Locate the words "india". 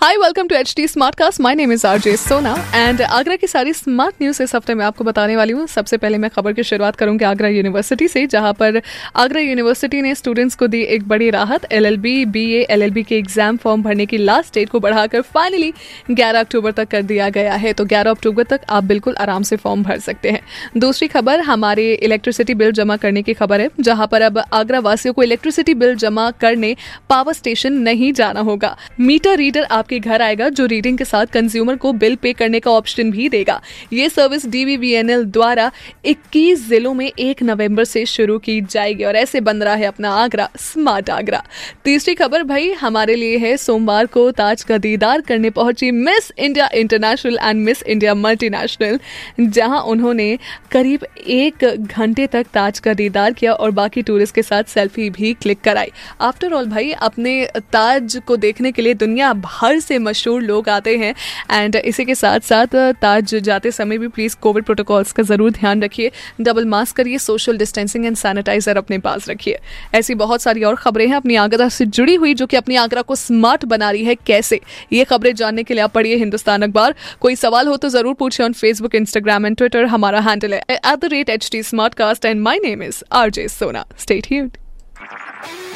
46.38-46.68, 47.82-48.14